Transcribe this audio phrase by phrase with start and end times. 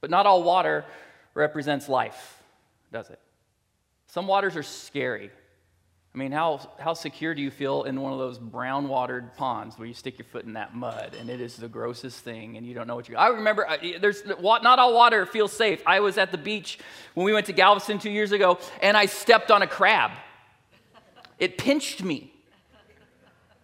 [0.00, 0.84] But not all water
[1.34, 2.42] represents life,
[2.92, 3.18] does it?
[4.06, 5.30] Some waters are scary.
[6.14, 9.78] I mean, how, how secure do you feel in one of those brown watered ponds
[9.78, 12.66] where you stick your foot in that mud and it is the grossest thing and
[12.66, 13.66] you don't know what you I remember
[14.00, 15.82] there's not all water feels safe.
[15.86, 16.78] I was at the beach
[17.14, 20.12] when we went to Galveston 2 years ago and I stepped on a crab.
[21.38, 22.32] It pinched me.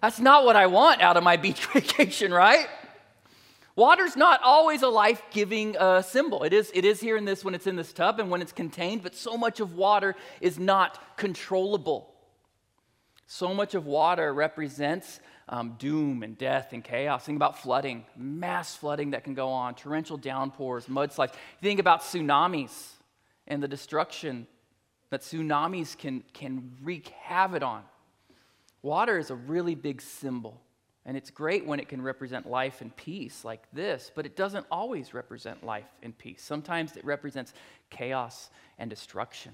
[0.01, 2.69] That's not what I want out of my beach vacation, right?
[3.77, 6.45] Water's not always a life giving uh, symbol.
[6.45, 8.52] It is, it is here in this when it's in this tub and when it's
[8.52, 12.14] contained, but so much of water is not controllable.
[13.27, 17.24] So much of water represents um, doom and death and chaos.
[17.24, 21.34] Think about flooding, mass flooding that can go on, torrential downpours, mudslides.
[21.61, 22.92] Think about tsunamis
[23.48, 24.47] and the destruction
[25.11, 27.83] that tsunamis can, can wreak havoc on.
[28.83, 30.61] Water is a really big symbol.
[31.06, 34.66] And it's great when it can represent life and peace like this, but it doesn't
[34.70, 36.42] always represent life and peace.
[36.42, 37.52] Sometimes it represents
[37.90, 39.52] chaos and destruction.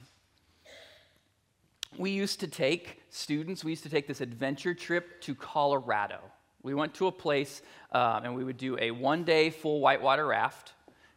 [1.98, 6.20] We used to take students, we used to take this adventure trip to Colorado.
[6.62, 10.26] We went to a place um, and we would do a one day full whitewater
[10.26, 10.74] raft.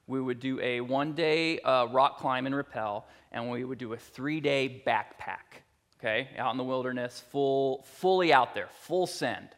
[0.07, 3.93] We would do a one day uh, rock climb and rappel, and we would do
[3.93, 5.61] a three day backpack,
[5.99, 9.49] okay, out in the wilderness, full, fully out there, full send.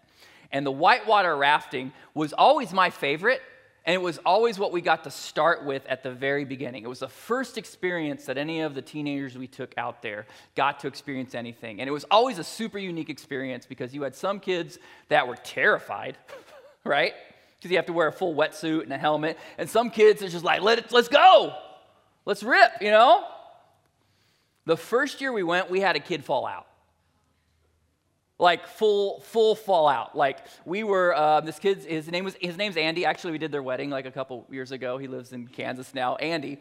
[0.52, 3.42] And the whitewater rafting was always my favorite,
[3.86, 6.84] and it was always what we got to start with at the very beginning.
[6.84, 10.80] It was the first experience that any of the teenagers we took out there got
[10.80, 11.80] to experience anything.
[11.80, 14.80] And it was always a super unique experience because you had some kids
[15.10, 16.18] that were terrified,
[16.84, 17.14] right?
[17.58, 19.38] Because you have to wear a full wetsuit and a helmet.
[19.60, 21.54] And some kids are just like, Let it, let's go,
[22.26, 23.24] let's rip, you know?
[24.66, 26.66] The first year we went, we had a kid fall out
[28.38, 30.16] like full full fallout.
[30.16, 33.06] Like we were uh, this kid's his name was his name's andy.
[33.06, 34.98] Actually we did their wedding like a couple years ago.
[34.98, 36.16] He lives in kansas now.
[36.16, 36.60] Andy.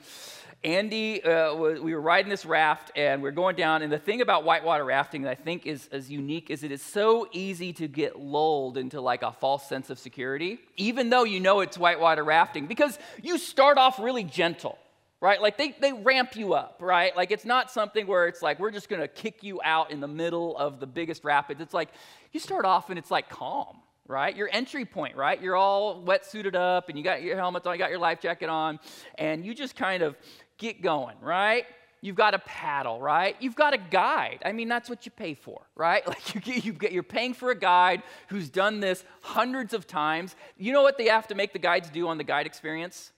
[0.62, 4.22] Andy uh, we were riding this raft and we are going down and the thing
[4.22, 7.86] about whitewater rafting that i think is as unique is it is so easy to
[7.86, 12.24] get lulled into like a false sense of security even though you know it's whitewater
[12.24, 14.78] rafting because you start off really gentle
[15.24, 15.40] right?
[15.40, 17.16] Like they, they ramp you up, right?
[17.16, 20.06] Like it's not something where it's like we're just gonna kick you out in the
[20.06, 21.62] middle of the biggest rapids.
[21.62, 21.88] It's like
[22.32, 24.36] you start off and it's like calm, right?
[24.36, 25.40] Your entry point, right?
[25.40, 28.50] You're all wetsuited up and you got your helmet on, you got your life jacket
[28.50, 28.78] on,
[29.16, 30.14] and you just kind of
[30.58, 31.64] get going, right?
[32.02, 33.34] You've got a paddle, right?
[33.40, 34.40] You've got a guide.
[34.44, 36.06] I mean, that's what you pay for, right?
[36.14, 39.86] Like you get, you get, you're paying for a guide who's done this hundreds of
[39.86, 40.36] times.
[40.58, 43.10] You know what they have to make the guides do on the guide experience?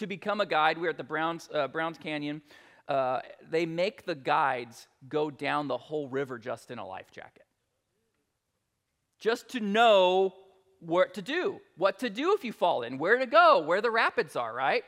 [0.00, 0.78] To become a guide.
[0.78, 2.42] We're at the Browns, uh, Browns Canyon.
[2.88, 7.44] Uh, they make the guides go down the whole river just in a life jacket.
[9.18, 10.34] Just to know
[10.80, 13.90] what to do, what to do if you fall in, where to go, where the
[13.90, 14.82] rapids are, right?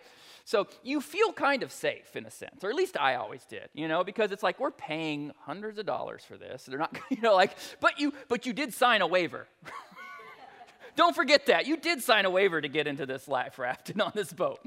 [0.44, 3.68] So you feel kind of safe in a sense, or at least I always did,
[3.74, 6.64] you know, because it's like we're paying hundreds of dollars for this.
[6.64, 9.46] They're not, you know, like, but you, but you did sign a waiver.
[10.96, 14.12] Don't forget that you did sign a waiver to get into this life rafting on
[14.14, 14.58] this boat.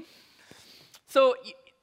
[1.06, 1.34] So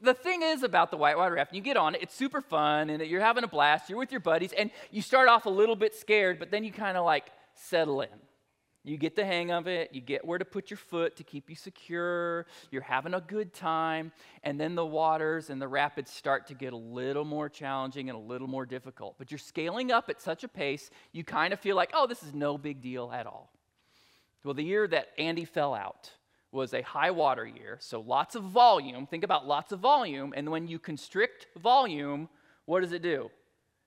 [0.02, 3.02] the thing is about the whitewater rafting, you get on it, it's super fun, and
[3.04, 5.96] you're having a blast, you're with your buddies, and you start off a little bit
[5.96, 8.10] scared, but then you kind of like settle in.
[8.86, 11.50] You get the hang of it, you get where to put your foot to keep
[11.50, 14.12] you secure, you're having a good time,
[14.44, 18.18] and then the waters and the rapids start to get a little more challenging and
[18.18, 19.16] a little more difficult.
[19.18, 22.24] But you're scaling up at such a pace, you kind of feel like, oh, this
[22.24, 23.54] is no big deal at all.
[24.44, 26.12] Well, the year that Andy fell out,
[26.54, 29.08] was a high water year, so lots of volume.
[29.08, 32.30] Think about lots of volume, and when you constrict volume,
[32.66, 33.30] what does it do?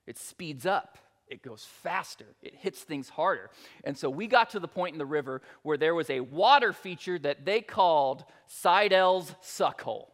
[0.05, 0.97] It speeds up.
[1.27, 2.25] It goes faster.
[2.41, 3.49] It hits things harder.
[3.83, 6.71] And so we got to the point in the river where there was a water
[6.71, 10.07] feature that they called Seidel's Suckhole.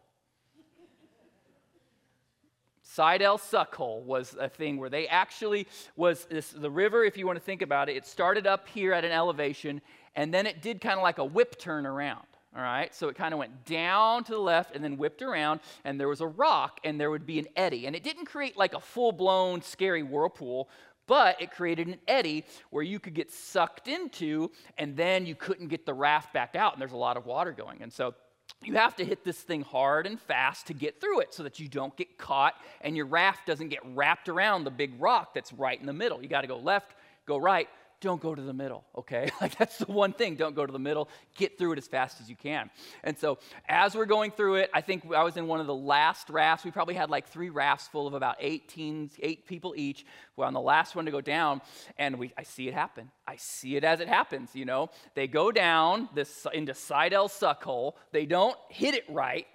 [2.82, 5.66] Seidel Suckhole was a thing where they actually
[5.96, 8.92] was this, the river, if you want to think about it, it started up here
[8.92, 9.80] at an elevation,
[10.14, 12.26] and then it did kind of like a whip turn around.
[12.56, 15.58] All right, so it kind of went down to the left and then whipped around,
[15.84, 17.86] and there was a rock, and there would be an eddy.
[17.86, 20.68] And it didn't create like a full blown scary whirlpool,
[21.08, 25.66] but it created an eddy where you could get sucked into, and then you couldn't
[25.66, 27.82] get the raft back out, and there's a lot of water going.
[27.82, 28.14] And so
[28.62, 31.58] you have to hit this thing hard and fast to get through it so that
[31.58, 35.52] you don't get caught and your raft doesn't get wrapped around the big rock that's
[35.52, 36.22] right in the middle.
[36.22, 36.94] You got to go left,
[37.26, 37.68] go right,
[38.04, 39.30] don't go to the middle, okay?
[39.40, 41.08] Like that's the one thing, don't go to the middle.
[41.36, 42.70] Get through it as fast as you can.
[43.02, 45.74] And so as we're going through it, I think I was in one of the
[45.74, 46.64] last rafts.
[46.64, 50.06] We probably had like three rafts full of about 18, eight people each.
[50.36, 51.60] We're on the last one to go down,
[51.98, 53.10] and we, I see it happen.
[53.26, 54.90] I see it as it happens, you know.
[55.14, 57.94] They go down this into Seidel Suckhole.
[58.12, 59.46] They don't hit it right,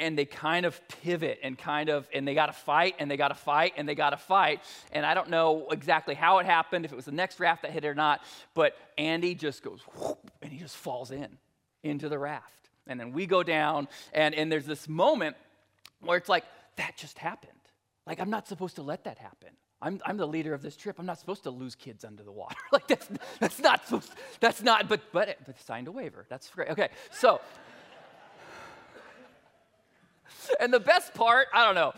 [0.00, 3.16] and they kind of pivot and kind of and they got to fight and they
[3.16, 4.60] got to fight and they got to fight
[4.92, 7.70] and i don't know exactly how it happened if it was the next raft that
[7.70, 8.22] hit it or not
[8.54, 11.38] but andy just goes whoop, and he just falls in
[11.82, 15.36] into the raft and then we go down and and there's this moment
[16.00, 16.44] where it's like
[16.76, 17.52] that just happened
[18.06, 19.50] like i'm not supposed to let that happen
[19.80, 20.98] I'm, I'm the leader of this trip.
[20.98, 22.56] I'm not supposed to lose kids under the water.
[22.72, 23.08] like that's,
[23.38, 26.26] that's not supposed, that's not, but, but, but signed a waiver.
[26.28, 26.70] That's great.
[26.70, 27.40] Okay, so
[30.60, 31.92] and the best part, I don't know,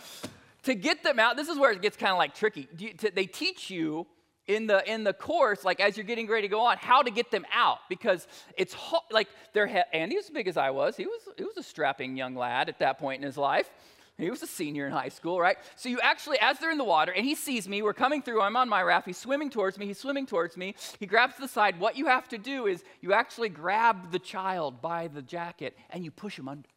[0.64, 2.68] to get them out, this is where it gets kind of like tricky.
[3.14, 4.06] They teach you
[4.46, 7.10] in the in the course, like as you're getting ready to go on, how to
[7.10, 8.26] get them out because
[8.56, 8.74] it's
[9.10, 10.96] like they're he- Andy was as big as I was.
[10.96, 13.70] He was he was a strapping young lad at that point in his life.
[14.18, 15.56] He was a senior in high school, right?
[15.76, 18.42] So you actually, as they're in the water, and he sees me, we're coming through,
[18.42, 21.48] I'm on my raft, he's swimming towards me, he's swimming towards me, he grabs the
[21.48, 21.80] side.
[21.80, 26.04] What you have to do is you actually grab the child by the jacket and
[26.04, 26.68] you push him under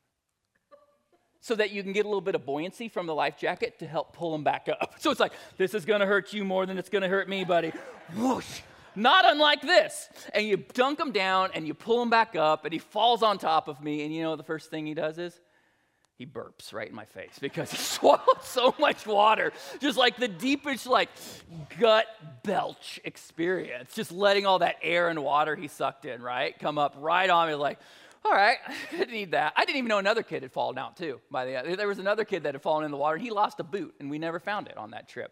[1.44, 3.86] so that you can get a little bit of buoyancy from the life jacket to
[3.86, 4.96] help pull them back up.
[5.00, 7.74] So it's like, this is gonna hurt you more than it's gonna hurt me, buddy.
[8.16, 8.62] Whoosh.
[8.96, 10.08] Not unlike this.
[10.34, 13.40] And you dunk him down and you pull him back up and he falls on
[13.40, 14.06] top of me.
[14.06, 15.38] And you know the first thing he does is?
[16.18, 19.52] He burps right in my face because he swallowed so much water.
[19.82, 21.10] Just like the deepest, like,
[21.78, 22.06] gut
[22.44, 23.94] belch experience.
[23.94, 26.58] Just letting all that air and water he sucked in, right?
[26.58, 27.80] Come up right on me, like,
[28.26, 28.58] all right,
[28.92, 29.54] I didn't need that.
[29.56, 31.20] I didn't even know another kid had fallen out too.
[31.30, 33.32] By the way, there was another kid that had fallen in the water, and he
[33.32, 35.32] lost a boot, and we never found it on that trip.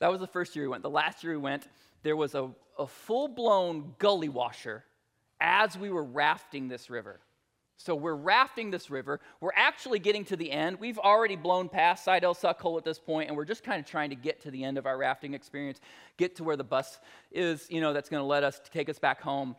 [0.00, 0.82] That was the first year we went.
[0.82, 1.68] The last year we went,
[2.02, 4.84] there was a, a full blown gully washer
[5.40, 7.20] as we were rafting this river.
[7.76, 9.20] So we're rafting this river.
[9.40, 10.78] We're actually getting to the end.
[10.80, 14.10] We've already blown past Seidel Suckhole at this point, and we're just kind of trying
[14.10, 15.80] to get to the end of our rafting experience,
[16.18, 16.98] get to where the bus
[17.32, 19.56] is, you know, that's going to let us take us back home.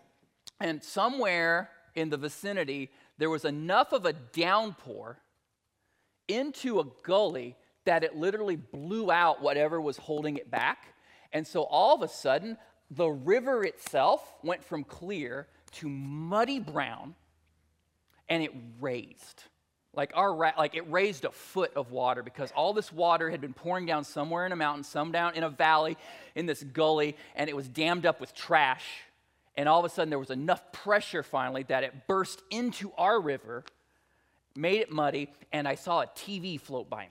[0.62, 5.20] And somewhere in the vicinity, there was enough of a downpour
[6.28, 7.56] into a gully
[7.86, 10.94] that it literally blew out whatever was holding it back.
[11.34, 12.58] And so all of a sudden,
[12.92, 17.16] the river itself went from clear to muddy brown
[18.30, 19.44] and it raised.
[19.94, 23.54] Like our like it raised a foot of water because all this water had been
[23.54, 25.98] pouring down somewhere in a mountain, some down in a valley,
[26.36, 28.86] in this gully, and it was dammed up with trash
[29.58, 33.20] and all of a sudden, there was enough pressure finally that it burst into our
[33.20, 33.64] river,
[34.56, 37.10] made it muddy, and I saw a TV float by me.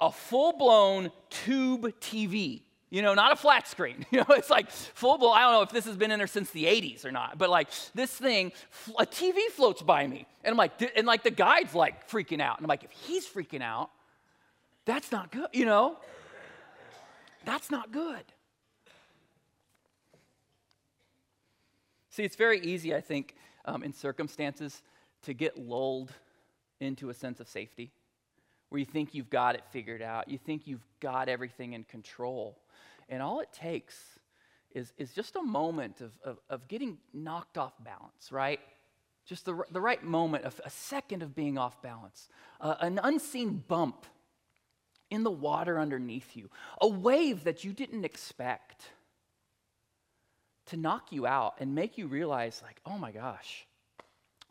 [0.00, 2.62] A full blown tube TV.
[2.90, 4.06] You know, not a flat screen.
[4.12, 5.36] You know, it's like full blown.
[5.36, 7.50] I don't know if this has been in there since the 80s or not, but
[7.50, 8.52] like this thing,
[8.98, 10.26] a TV floats by me.
[10.44, 12.58] And I'm like, and like the guide's like freaking out.
[12.58, 13.90] And I'm like, if he's freaking out,
[14.84, 15.96] that's not good, you know?
[17.44, 18.22] That's not good.
[22.14, 23.34] See, it's very easy, I think,
[23.64, 24.82] um, in circumstances
[25.22, 26.12] to get lulled
[26.78, 27.90] into a sense of safety
[28.68, 30.28] where you think you've got it figured out.
[30.28, 32.56] You think you've got everything in control.
[33.08, 33.96] And all it takes
[34.76, 38.60] is, is just a moment of, of, of getting knocked off balance, right?
[39.26, 42.28] Just the, the right moment, of a second of being off balance,
[42.60, 44.06] uh, an unseen bump
[45.10, 46.48] in the water underneath you,
[46.80, 48.90] a wave that you didn't expect
[50.66, 53.66] to knock you out and make you realize, like, oh my gosh,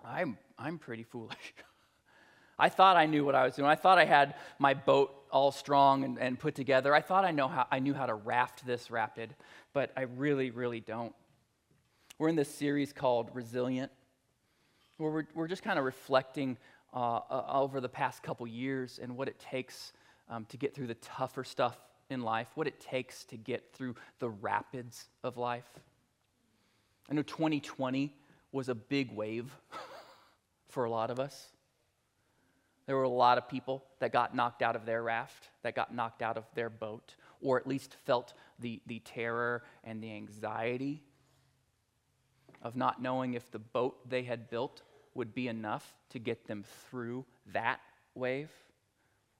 [0.03, 1.53] I'm, I'm pretty foolish.
[2.59, 3.67] I thought I knew what I was doing.
[3.67, 6.93] I thought I had my boat all strong and, and put together.
[6.93, 9.35] I thought I, know how, I knew how to raft this rapid,
[9.73, 11.13] but I really, really don't.
[12.19, 13.91] We're in this series called Resilient,
[14.97, 16.57] where we're, we're just kind of reflecting
[16.93, 19.93] uh, over the past couple years and what it takes
[20.29, 21.75] um, to get through the tougher stuff
[22.09, 25.69] in life, what it takes to get through the rapids of life.
[27.09, 28.13] I know 2020
[28.51, 29.51] was a big wave
[30.69, 31.47] for a lot of us.
[32.85, 35.93] There were a lot of people that got knocked out of their raft, that got
[35.93, 41.01] knocked out of their boat, or at least felt the, the terror and the anxiety
[42.61, 44.81] of not knowing if the boat they had built
[45.15, 47.79] would be enough to get them through that
[48.15, 48.49] wave.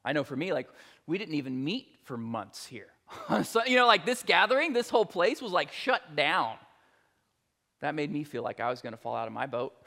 [0.06, 0.68] I know for me, like,
[1.08, 2.88] we didn't even meet for months here.
[3.44, 6.56] so, you know, like this gathering, this whole place was like shut down
[7.84, 9.74] that made me feel like I was going to fall out of my boat.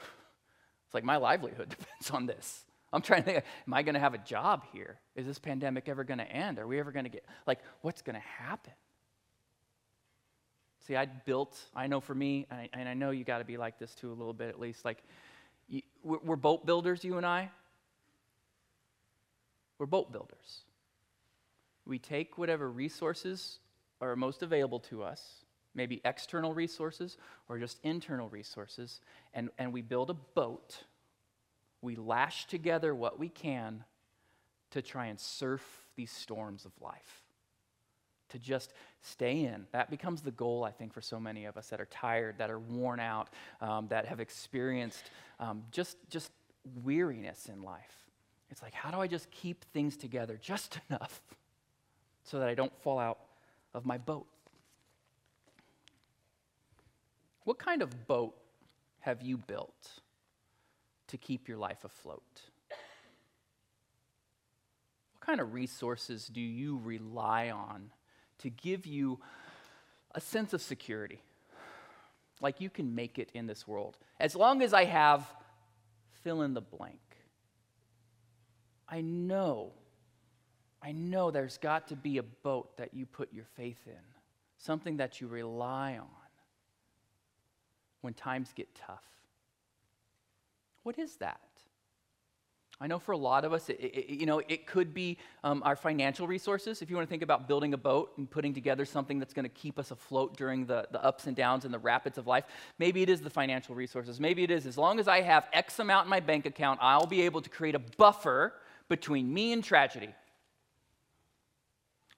[0.85, 2.63] It's like my livelihood depends on this.
[2.93, 5.01] I'm trying to think, am I going to have a job here?
[5.17, 6.59] Is this pandemic ever going to end?
[6.59, 8.71] Are we ever going to get, like, what's going to happen?
[10.87, 13.79] See, I built, I know for me, and I, know you got to be like
[13.79, 14.85] this too a little bit at least.
[14.85, 15.03] Like,
[16.05, 17.51] we're boat builders, you and I.
[19.77, 20.61] We're boat builders.
[21.85, 23.59] We take whatever resources
[23.99, 25.43] are most available to us
[25.77, 27.17] maybe external resources
[27.47, 28.99] or just internal resources,
[29.33, 30.83] and, and we build a boat
[31.81, 33.83] we lash together what we can
[34.71, 35.63] to try and surf
[35.95, 37.23] these storms of life.
[38.31, 39.67] To just stay in.
[39.71, 42.51] That becomes the goal, I think, for so many of us that are tired, that
[42.51, 43.29] are worn out,
[43.61, 46.31] um, that have experienced um, just, just
[46.83, 48.05] weariness in life.
[48.49, 51.21] It's like, how do I just keep things together just enough
[52.23, 53.19] so that I don't fall out
[53.73, 54.27] of my boat?
[57.47, 58.35] What kind of boat
[58.99, 60.01] have you built
[61.07, 62.41] to keep your life afloat?
[65.13, 67.91] What kind of resources do you rely on
[68.39, 69.21] to give you
[70.13, 71.21] a sense of security?
[72.41, 73.97] Like you can make it in this world.
[74.19, 75.25] As long as I have
[76.25, 76.99] fill in the blank.
[78.89, 79.71] I know,
[80.83, 84.03] I know there's got to be a boat that you put your faith in,
[84.57, 86.16] something that you rely on
[88.01, 89.03] when times get tough.
[90.83, 91.39] What is that?
[92.79, 95.63] I know for a lot of us, it, it, you know, it could be um,
[95.65, 96.83] our financial resources.
[96.83, 99.45] If you want to think about building a boat and putting together something that's going
[99.45, 102.43] to keep us afloat during the, the ups and downs and the rapids of life,
[102.77, 104.19] maybe it is the financial resources.
[104.19, 107.07] Maybe it is as long as I have X amount in my bank account, I'll
[107.07, 108.53] be able to create a buffer
[108.89, 110.13] between me and tragedy.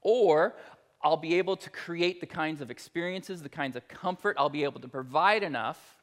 [0.02, 0.56] Or
[1.02, 4.64] I'll be able to create the kinds of experiences, the kinds of comfort, I'll be
[4.64, 5.98] able to provide enough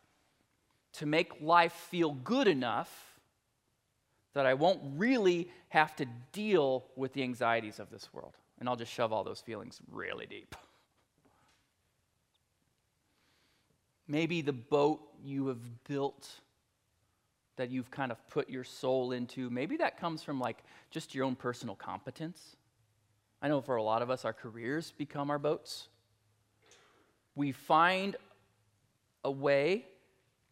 [0.95, 3.21] to make life feel good enough
[4.33, 8.35] that I won't really have to deal with the anxieties of this world.
[8.59, 10.55] And I'll just shove all those feelings really deep.
[14.09, 16.29] Maybe the boat you have built
[17.57, 20.59] that you've kind of put your soul into, maybe that comes from like
[20.91, 22.57] just your own personal competence.
[23.41, 25.89] I know for a lot of us, our careers become our boats.
[27.35, 28.17] We find
[29.25, 29.85] a way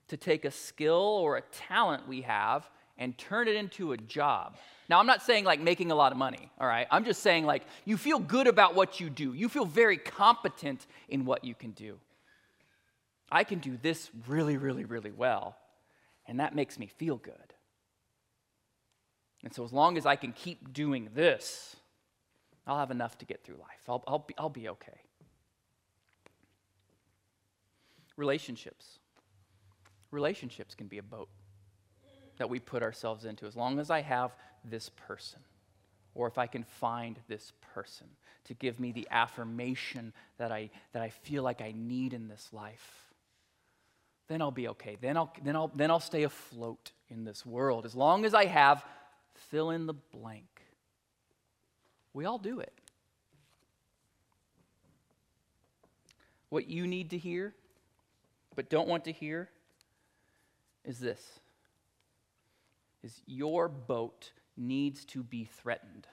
[0.08, 4.56] to take a skill or a talent we have and turn it into a job.
[4.88, 6.86] Now, I'm not saying like making a lot of money, all right?
[6.90, 9.32] I'm just saying like you feel good about what you do.
[9.32, 11.98] You feel very competent in what you can do.
[13.32, 15.56] I can do this really, really, really well
[16.26, 17.34] and that makes me feel good.
[19.42, 21.76] And so, as long as I can keep doing this,
[22.66, 23.82] I'll have enough to get through life.
[23.88, 25.00] I'll, I'll, be, I'll be okay.
[28.16, 28.98] Relationships.
[30.10, 31.28] Relationships can be a boat
[32.38, 35.40] that we put ourselves into as long as I have this person,
[36.14, 38.06] or if I can find this person
[38.44, 42.48] to give me the affirmation that I, that I feel like I need in this
[42.52, 43.04] life
[44.28, 44.96] then I'll be okay.
[45.00, 48.46] Then I'll, then, I'll, then I'll stay afloat in this world as long as I
[48.46, 48.84] have
[49.34, 50.53] fill in the blank.
[52.14, 52.72] We all do it.
[56.48, 57.54] What you need to hear,
[58.54, 59.50] but don't want to hear,
[60.84, 61.40] is this
[63.02, 66.06] is your boat needs to be threatened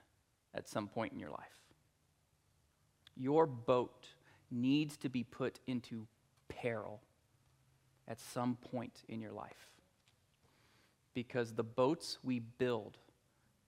[0.53, 1.61] at some point in your life.
[3.15, 4.07] Your boat
[4.49, 6.07] needs to be put into
[6.49, 7.01] peril
[8.07, 9.69] at some point in your life.
[11.13, 12.97] Because the boats we build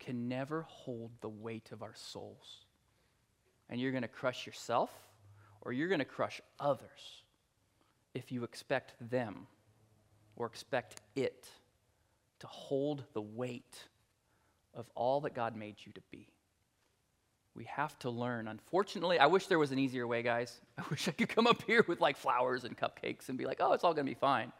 [0.04, 2.66] can never hold the weight of our souls.
[3.70, 4.92] And you're going to crush yourself
[5.62, 7.24] or you're going to crush others
[8.14, 9.48] if you expect them
[10.36, 11.48] or expect it
[12.40, 13.78] to hold the weight
[14.74, 16.28] of all that God made you to be.
[17.56, 18.48] We have to learn.
[18.48, 20.60] Unfortunately, I wish there was an easier way, guys.
[20.78, 23.58] I wish I could come up here with like flowers and cupcakes and be like,
[23.60, 24.52] oh, it's all going to be fine.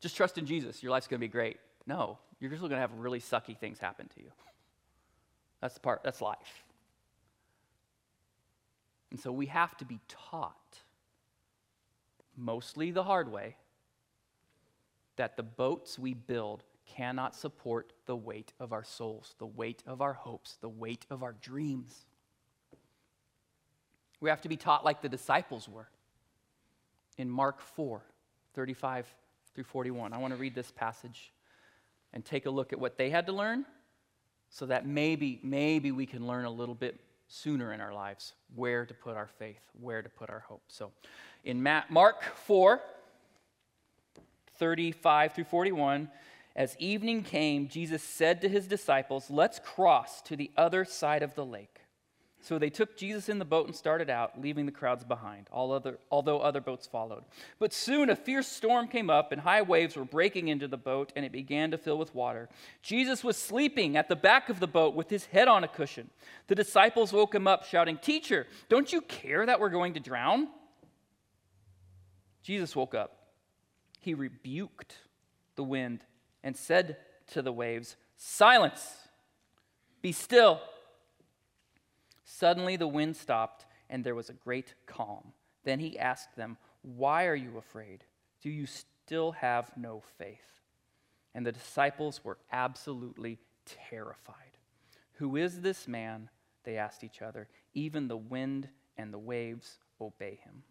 [0.00, 0.82] Just trust in Jesus.
[0.82, 1.58] Your life's going to be great.
[1.86, 4.30] No, you're just going to have really sucky things happen to you.
[5.60, 6.64] That's the part, that's life.
[9.10, 10.78] And so we have to be taught,
[12.36, 13.56] mostly the hard way,
[15.16, 20.00] that the boats we build cannot support the weight of our souls, the weight of
[20.00, 22.06] our hopes, the weight of our dreams.
[24.20, 25.88] We have to be taught like the disciples were
[27.18, 28.02] in Mark 4
[28.54, 29.06] 35
[29.54, 30.12] through 41.
[30.12, 31.32] I want to read this passage
[32.12, 33.64] and take a look at what they had to learn
[34.50, 38.84] so that maybe, maybe we can learn a little bit sooner in our lives where
[38.84, 40.62] to put our faith, where to put our hope.
[40.68, 40.92] So
[41.44, 42.80] in Mark 4
[44.58, 46.08] 35 through 41,
[46.54, 51.34] as evening came, Jesus said to his disciples, Let's cross to the other side of
[51.34, 51.71] the lake.
[52.42, 55.98] So they took Jesus in the boat and started out, leaving the crowds behind, other,
[56.10, 57.22] although other boats followed.
[57.60, 61.12] But soon a fierce storm came up, and high waves were breaking into the boat,
[61.14, 62.48] and it began to fill with water.
[62.82, 66.10] Jesus was sleeping at the back of the boat with his head on a cushion.
[66.48, 70.48] The disciples woke him up, shouting, Teacher, don't you care that we're going to drown?
[72.42, 73.28] Jesus woke up.
[74.00, 74.96] He rebuked
[75.54, 76.00] the wind
[76.42, 76.96] and said
[77.28, 78.96] to the waves, Silence,
[80.00, 80.60] be still.
[82.42, 85.32] Suddenly the wind stopped, and there was a great calm.
[85.62, 88.02] Then he asked them, Why are you afraid?
[88.42, 90.60] Do you still have no faith?
[91.36, 93.38] And the disciples were absolutely
[93.88, 94.58] terrified.
[95.18, 96.30] Who is this man?
[96.64, 97.46] They asked each other.
[97.74, 100.64] Even the wind and the waves obey him.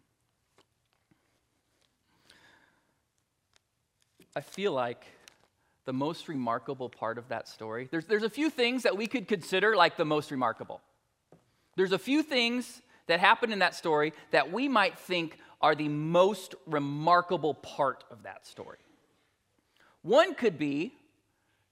[4.36, 5.06] I feel like
[5.86, 9.26] the most remarkable part of that story, there's, there's a few things that we could
[9.26, 10.82] consider like the most remarkable.
[11.76, 15.88] There's a few things that happen in that story that we might think are the
[15.88, 18.78] most remarkable part of that story.
[20.02, 20.94] One could be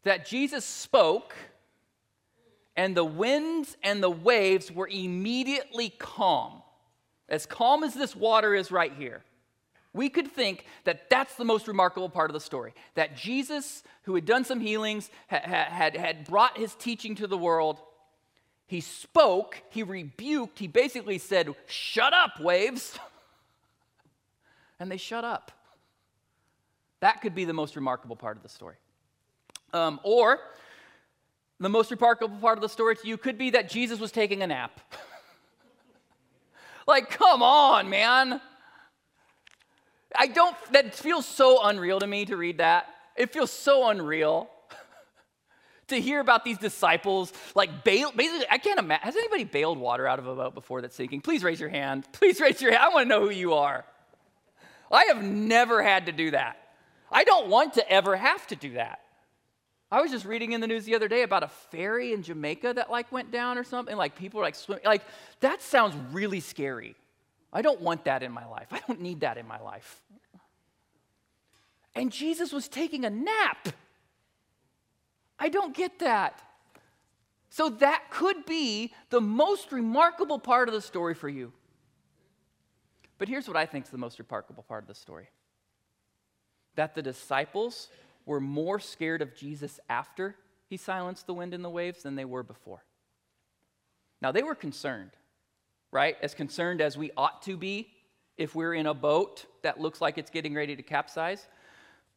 [0.04, 1.34] that Jesus spoke
[2.76, 6.62] and the winds and the waves were immediately calm.
[7.28, 9.22] As calm as this water is right here.
[9.92, 12.74] We could think that that's the most remarkable part of the story.
[12.94, 17.36] That Jesus, who had done some healings, had, had, had brought his teaching to the
[17.36, 17.80] world,
[18.70, 22.96] he spoke, he rebuked, he basically said, Shut up, waves.
[24.78, 25.50] and they shut up.
[27.00, 28.76] That could be the most remarkable part of the story.
[29.72, 30.38] Um, or
[31.58, 34.40] the most remarkable part of the story to you could be that Jesus was taking
[34.40, 34.80] a nap.
[36.86, 38.40] like, come on, man.
[40.14, 42.86] I don't, that feels so unreal to me to read that.
[43.16, 44.48] It feels so unreal
[45.90, 48.12] to hear about these disciples like bail.
[48.12, 49.04] Basically, I can't imagine.
[49.04, 51.20] Has anybody bailed water out of a boat before that's sinking?
[51.20, 52.06] Please raise your hand.
[52.12, 52.82] Please raise your hand.
[52.82, 53.84] I want to know who you are.
[54.90, 56.56] I have never had to do that.
[57.12, 59.00] I don't want to ever have to do that.
[59.92, 62.74] I was just reading in the news the other day about a ferry in Jamaica
[62.74, 63.96] that like went down or something.
[63.96, 64.84] Like people were like swimming.
[64.84, 65.02] Like
[65.40, 66.94] that sounds really scary.
[67.52, 68.68] I don't want that in my life.
[68.70, 70.00] I don't need that in my life.
[71.96, 73.68] And Jesus was taking a nap.
[75.40, 76.40] I don't get that.
[77.48, 81.52] So that could be the most remarkable part of the story for you.
[83.18, 85.28] But here's what I think is the most remarkable part of the story
[86.76, 87.88] that the disciples
[88.24, 90.36] were more scared of Jesus after
[90.68, 92.84] he silenced the wind and the waves than they were before.
[94.22, 95.10] Now, they were concerned
[95.92, 96.16] right?
[96.22, 97.88] As concerned as we ought to be
[98.36, 101.46] if we're in a boat that looks like it's getting ready to capsize.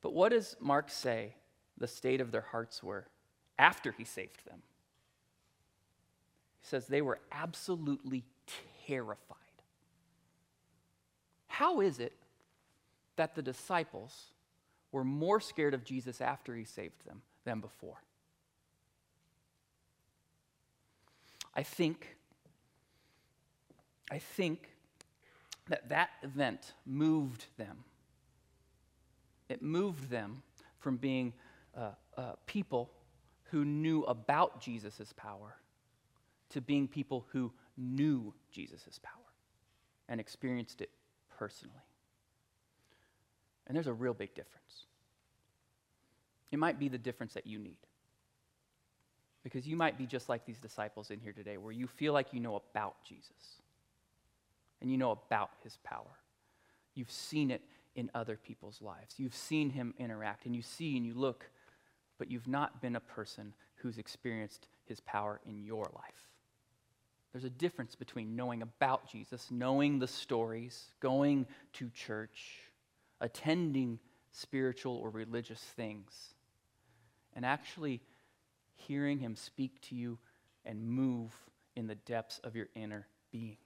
[0.01, 1.35] But what does Mark say
[1.77, 3.07] the state of their hearts were
[3.63, 4.61] after he saved them?
[6.59, 8.23] He says they were absolutely
[8.87, 9.37] terrified.
[11.47, 12.13] How is it
[13.15, 14.25] that the disciples
[14.91, 18.01] were more scared of Jesus after he saved them than before?
[21.55, 22.17] I think
[24.11, 24.69] I think
[25.69, 27.83] that that event moved them.
[29.49, 30.43] It moved them
[30.79, 31.33] from being
[31.75, 32.89] uh, uh, people
[33.53, 35.55] who knew about Jesus' power
[36.49, 39.13] to being people who knew Jesus' power
[40.09, 40.89] and experienced it
[41.37, 41.85] personally.
[43.67, 44.87] And there's a real big difference.
[46.51, 47.77] It might be the difference that you need.
[49.43, 52.33] Because you might be just like these disciples in here today, where you feel like
[52.33, 53.61] you know about Jesus
[54.81, 56.17] and you know about his power.
[56.95, 57.61] You've seen it
[57.95, 59.13] in other people's lives.
[59.17, 61.51] You've seen him interact, and you see and you look,
[62.17, 66.29] but you've not been a person who's experienced his power in your life.
[67.31, 72.59] There's a difference between knowing about Jesus, knowing the stories, going to church,
[73.19, 73.99] attending
[74.31, 76.13] spiritual or religious things,
[77.35, 78.01] and actually
[78.75, 80.19] hearing him speak to you
[80.65, 81.31] and move
[81.75, 83.57] in the depths of your inner being.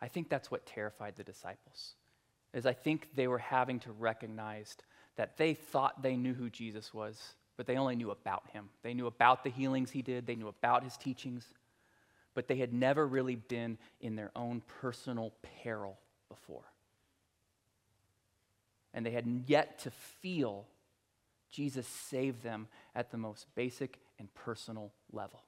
[0.00, 1.94] I think that's what terrified the disciples.
[2.52, 4.76] Is I think they were having to recognize
[5.16, 7.20] that they thought they knew who Jesus was,
[7.56, 8.68] but they only knew about him.
[8.82, 11.46] They knew about the healings he did, they knew about his teachings,
[12.34, 15.98] but they had never really been in their own personal peril
[16.28, 16.64] before.
[18.92, 20.66] And they had yet to feel
[21.50, 25.42] Jesus save them at the most basic and personal level.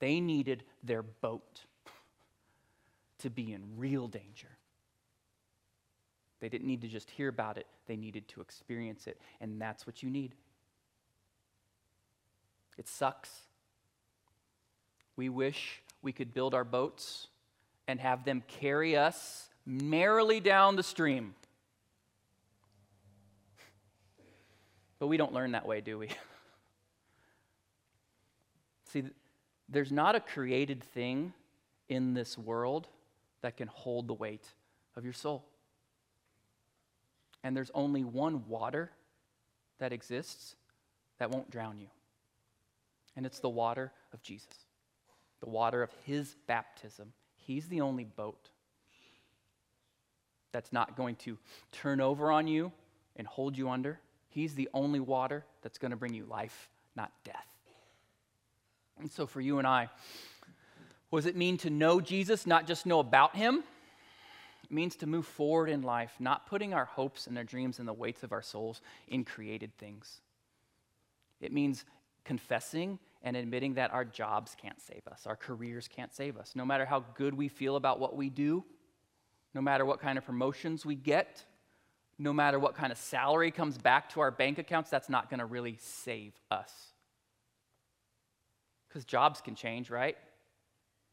[0.00, 1.60] They needed their boat
[3.18, 4.48] to be in real danger.
[6.40, 9.20] They didn't need to just hear about it, they needed to experience it.
[9.40, 10.34] And that's what you need.
[12.76, 13.30] It sucks.
[15.16, 17.28] We wish we could build our boats
[17.86, 21.34] and have them carry us merrily down the stream.
[24.98, 26.08] But we don't learn that way, do we?
[28.86, 29.04] See,
[29.68, 31.32] there's not a created thing
[31.88, 32.88] in this world
[33.42, 34.46] that can hold the weight
[34.96, 35.44] of your soul.
[37.44, 38.90] And there's only one water
[39.78, 40.56] that exists
[41.18, 41.88] that won't drown you.
[43.16, 44.66] And it's the water of Jesus,
[45.40, 47.12] the water of his baptism.
[47.36, 48.48] He's the only boat
[50.52, 51.36] that's not going to
[51.70, 52.72] turn over on you
[53.16, 54.00] and hold you under.
[54.28, 57.46] He's the only water that's going to bring you life, not death.
[58.98, 59.88] And so, for you and I,
[61.10, 63.64] what does it mean to know Jesus, not just know about him?
[64.74, 67.86] It means to move forward in life, not putting our hopes and our dreams and
[67.86, 70.20] the weights of our souls in created things.
[71.40, 71.84] It means
[72.24, 76.56] confessing and admitting that our jobs can't save us, our careers can't save us.
[76.56, 78.64] No matter how good we feel about what we do,
[79.54, 81.44] no matter what kind of promotions we get,
[82.18, 85.38] no matter what kind of salary comes back to our bank accounts, that's not going
[85.38, 86.72] to really save us.
[88.88, 90.16] Because jobs can change, right?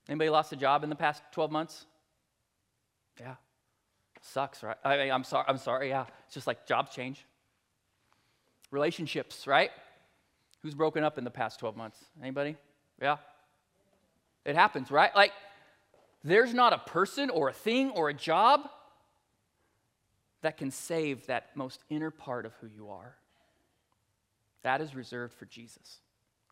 [0.09, 1.85] Anybody lost a job in the past 12 months?
[3.19, 3.35] Yeah.
[4.21, 4.77] Sucks, right?
[4.83, 6.05] I mean, I'm sorry, I'm sorry, yeah.
[6.25, 7.25] It's just like jobs change.
[8.69, 9.71] Relationships, right?
[10.61, 11.97] Who's broken up in the past 12 months?
[12.21, 12.55] Anybody?
[13.01, 13.17] Yeah.
[14.45, 15.13] It happens, right?
[15.15, 15.31] Like,
[16.23, 18.69] there's not a person or a thing or a job
[20.41, 23.15] that can save that most inner part of who you are.
[24.63, 25.99] That is reserved for Jesus.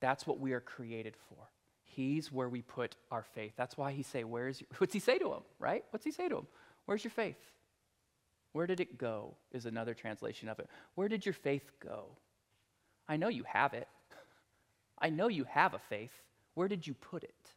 [0.02, 1.38] That's what we are created for.
[1.84, 3.54] He's where we put our faith.
[3.58, 5.84] That's why he say, "Where's your, what's he say to him?" Right?
[5.90, 6.48] What's he say to him?
[6.86, 7.38] Where's your faith?
[8.54, 9.36] Where did it go?
[9.52, 10.68] Is another translation of it.
[10.96, 12.06] Where did your faith go?
[13.08, 13.88] I know you have it.
[15.00, 16.12] I know you have a faith.
[16.56, 17.54] Where did you put it?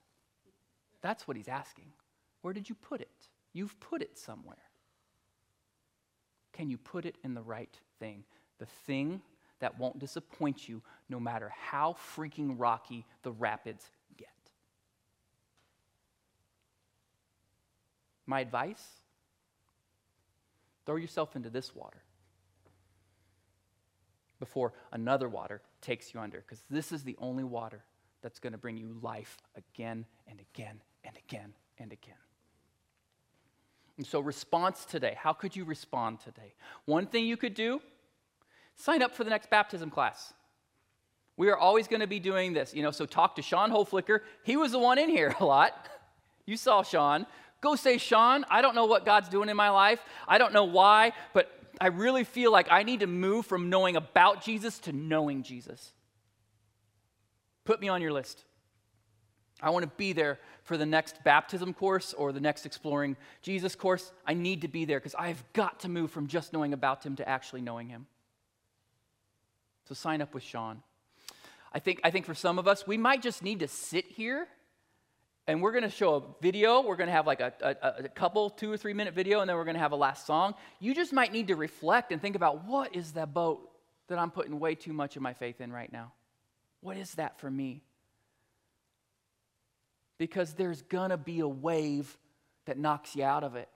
[1.01, 1.93] That's what he's asking.
[2.43, 3.29] Where did you put it?
[3.53, 4.57] You've put it somewhere.
[6.53, 8.25] Can you put it in the right thing?
[8.59, 9.23] The thing
[9.61, 13.85] that won't disappoint you no matter how freaking rocky the rapids
[14.17, 14.29] get.
[18.27, 19.02] My advice
[20.87, 22.03] throw yourself into this water
[24.39, 27.85] before another water takes you under, because this is the only water
[28.23, 32.15] that's going to bring you life again and again and again and again.
[33.99, 36.55] And so, response today how could you respond today?
[36.87, 37.81] One thing you could do
[38.75, 40.33] sign up for the next baptism class.
[41.37, 42.75] We are always going to be doing this.
[42.75, 44.21] You know, so talk to Sean Holflicker.
[44.43, 45.89] He was the one in here a lot.
[46.47, 47.27] You saw Sean.
[47.63, 50.01] Go say, Sean, I don't know what God's doing in my life.
[50.29, 53.97] I don't know why, but I really feel like I need to move from knowing
[53.97, 55.93] about Jesus to knowing Jesus.
[57.65, 58.45] Put me on your list.
[59.63, 63.77] I want to be there for the next baptism course or the next exploring Jesus
[63.77, 64.13] course.
[64.27, 67.15] I need to be there because I've got to move from just knowing about him
[67.17, 68.07] to actually knowing him.
[69.89, 70.83] So sign up with Sean.
[71.73, 74.49] I think, I think for some of us, we might just need to sit here
[75.47, 76.83] and we're going to show a video.
[76.83, 79.49] We're going to have like a, a, a, couple, two or three minute video, and
[79.49, 80.55] then we're going to have a last song.
[80.79, 83.69] You just might need to reflect and think about what is that boat
[84.09, 86.13] that I'm putting way too much of my faith in right now?
[86.81, 87.83] What is that for me?
[90.19, 92.17] Because there's going to be a wave
[92.67, 93.69] that knocks you out of it.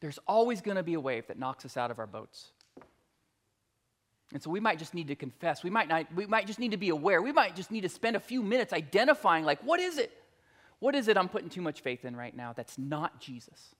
[0.00, 2.52] There's always going to be a wave that knocks us out of our boats.
[4.32, 5.64] And so we might just need to confess.
[5.64, 7.20] We might, not, we might just need to be aware.
[7.20, 10.12] We might just need to spend a few minutes identifying, like, what is it?
[10.78, 13.74] What is it I'm putting too much faith in right now that's not Jesus?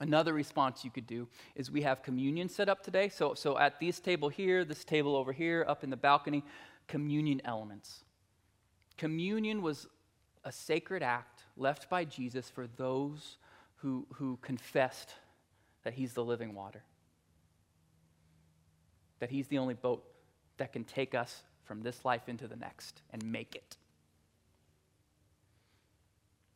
[0.00, 3.08] Another response you could do is we have communion set up today.
[3.08, 6.42] So, so at this table here, this table over here, up in the balcony,
[6.88, 8.04] communion elements.
[8.96, 9.86] Communion was
[10.44, 13.38] a sacred act left by Jesus for those
[13.76, 15.14] who, who confessed
[15.84, 16.82] that He's the living water,
[19.20, 20.04] that He's the only boat
[20.56, 23.76] that can take us from this life into the next and make it.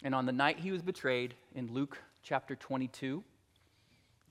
[0.04, 3.24] And on the night he was betrayed, in Luke chapter 22,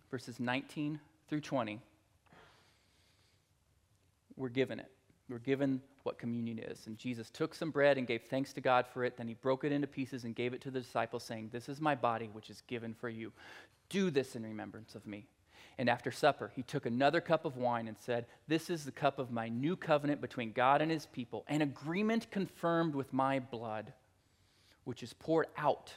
[0.10, 1.82] verses 19 through 20,
[4.38, 4.90] we're given it.
[5.30, 6.88] We're given what communion is.
[6.88, 9.18] And Jesus took some bread and gave thanks to God for it.
[9.18, 11.82] Then he broke it into pieces and gave it to the disciples, saying, This is
[11.82, 13.34] my body, which is given for you.
[13.90, 15.28] Do this in remembrance of me.
[15.78, 19.20] And after supper, he took another cup of wine and said, This is the cup
[19.20, 23.94] of my new covenant between God and his people, an agreement confirmed with my blood,
[24.86, 25.94] which is poured out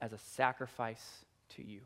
[0.00, 1.24] as a sacrifice
[1.56, 1.80] to you.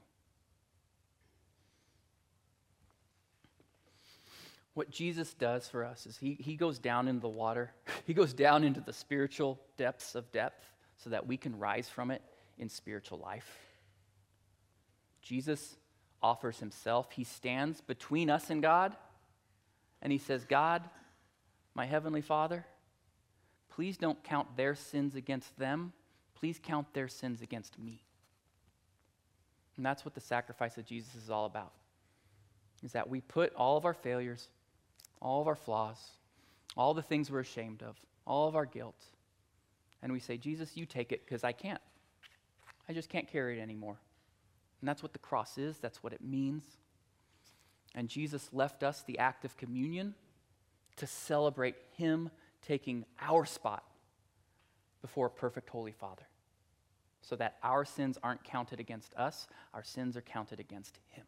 [4.75, 7.73] What Jesus does for us is he, he goes down into the water,
[8.07, 10.67] he goes down into the spiritual depths of depth
[10.97, 12.23] so that we can rise from it
[12.59, 13.66] in spiritual life.
[15.27, 15.77] Jesus
[16.23, 17.11] offers himself.
[17.11, 18.95] He stands between us and God,
[20.01, 20.83] and he says, God,
[21.75, 22.65] my heavenly Father,
[23.69, 25.93] please don't count their sins against them.
[26.37, 28.05] Please count their sins against me.
[29.77, 31.73] And that's what the sacrifice of Jesus is all about.
[32.85, 34.49] Is that we put all of our failures,
[35.21, 35.99] all of our flaws,
[36.77, 39.03] all the things we're ashamed of, all of our guilt,
[40.03, 41.81] and we say, Jesus, you take it because I can't.
[42.89, 43.97] I just can't carry it anymore.
[44.81, 46.65] And that's what the cross is, that's what it means.
[47.95, 50.15] And Jesus left us the act of communion
[50.97, 52.31] to celebrate Him
[52.67, 53.83] taking our spot
[55.01, 56.27] before a perfect Holy Father
[57.23, 61.25] so that our sins aren't counted against us, our sins are counted against Him.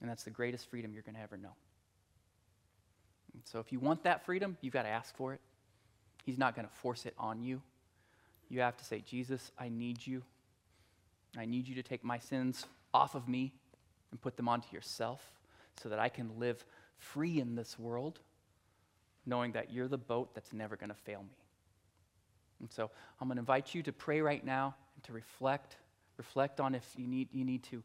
[0.00, 1.54] And that's the greatest freedom you're going to ever know.
[3.34, 5.40] And so if you want that freedom, you've got to ask for it.
[6.24, 7.62] He's not going to force it on you.
[8.48, 10.22] You have to say, Jesus, I need you.
[11.38, 13.52] I need you to take my sins off of me
[14.10, 15.22] and put them onto yourself
[15.80, 16.64] so that I can live
[16.98, 18.20] free in this world,
[19.24, 21.36] knowing that you're the boat that's never going to fail me.
[22.60, 22.90] And so
[23.20, 25.76] I'm going to invite you to pray right now and to reflect.
[26.18, 27.82] Reflect on if you need, you need to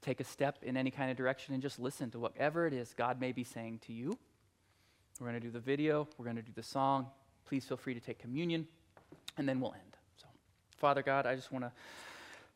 [0.00, 2.94] take a step in any kind of direction and just listen to whatever it is
[2.96, 4.18] God may be saying to you.
[5.20, 7.06] We're going to do the video, we're going to do the song.
[7.46, 8.66] Please feel free to take communion,
[9.36, 9.96] and then we'll end.
[10.16, 10.26] So,
[10.78, 11.72] Father God, I just want to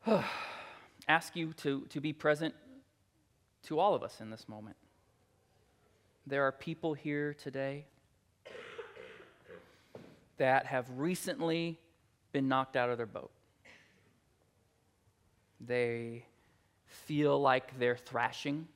[1.08, 2.54] ask you to, to be present
[3.64, 4.76] to all of us in this moment.
[6.26, 7.86] There are people here today
[10.36, 11.78] that have recently
[12.32, 13.30] been knocked out of their boat.
[15.60, 16.24] They
[16.84, 18.68] feel like they're thrashing.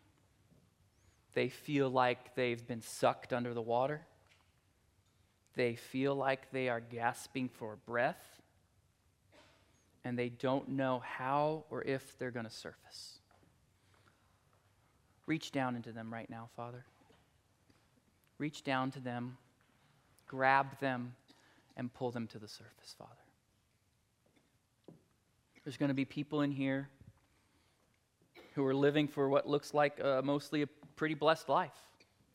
[1.34, 4.02] They feel like they've been sucked under the water.
[5.54, 8.41] They feel like they are gasping for breath.
[10.04, 13.18] And they don't know how or if they're going to surface.
[15.26, 16.84] Reach down into them right now, Father.
[18.38, 19.36] Reach down to them,
[20.26, 21.14] grab them,
[21.76, 23.10] and pull them to the surface, Father.
[25.64, 26.88] There's going to be people in here
[28.54, 31.70] who are living for what looks like uh, mostly a pretty blessed life.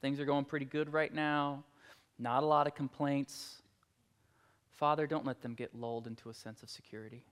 [0.02, 1.64] Things are going pretty good right now,
[2.18, 3.62] not a lot of complaints.
[4.72, 7.24] Father, don't let them get lulled into a sense of security.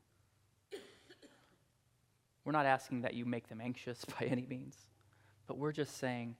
[2.46, 4.78] We're not asking that you make them anxious by any means,
[5.48, 6.36] but we're just saying,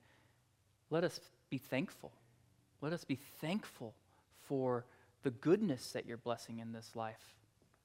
[0.88, 2.12] let us be thankful.
[2.80, 3.94] Let us be thankful
[4.48, 4.86] for
[5.22, 7.34] the goodness that you're blessing in this life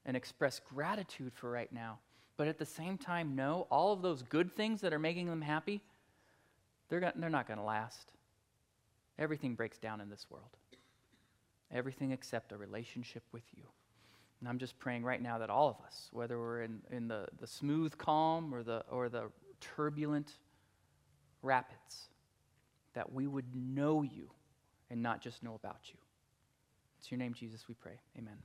[0.06, 2.00] and express gratitude for right now.
[2.38, 5.42] But at the same time, know all of those good things that are making them
[5.42, 5.82] happy,
[6.90, 8.12] they're, they're not going to last.
[9.18, 10.58] Everything breaks down in this world.
[11.72, 13.64] Everything except a relationship with you.
[14.42, 17.28] And I'm just praying right now that all of us, whether we're in, in the,
[17.40, 19.30] the smooth calm or the, or the
[19.62, 20.32] turbulent
[21.44, 22.10] rapids,
[22.94, 24.30] that we would know you
[24.90, 25.98] and not just know about you.
[27.00, 28.00] It's your name, Jesus, we pray.
[28.18, 28.38] Amen.